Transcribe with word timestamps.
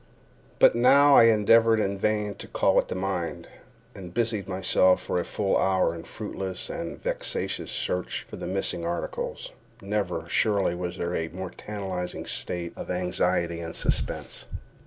But 0.57 0.73
now 0.73 1.13
I 1.15 1.25
endeavored 1.25 1.79
in 1.79 1.95
vain 1.95 2.33
to 2.39 2.47
call 2.47 2.79
it 2.79 2.87
to 2.87 2.95
mind, 2.95 3.47
and 3.93 4.11
busied 4.11 4.47
myself 4.47 4.99
for 4.99 5.19
a 5.19 5.23
full 5.23 5.55
hour 5.59 5.93
in 5.93 6.01
a 6.01 6.05
fruitless 6.05 6.71
and 6.71 6.99
vexatious 6.99 7.69
search 7.69 8.25
for 8.27 8.35
the 8.37 8.47
missing 8.47 8.83
articles; 8.83 9.51
never, 9.79 10.25
surely, 10.27 10.73
was 10.73 10.97
there 10.97 11.13
a 11.15 11.27
more 11.27 11.51
tantalizing 11.51 12.25
state 12.25 12.73
of 12.75 12.89
anxiety 12.89 13.59
and 13.59 13.75
suspense. 13.75 14.47